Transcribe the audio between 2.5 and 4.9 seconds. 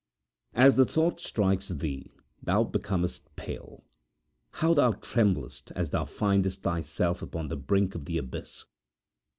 becomest pale. How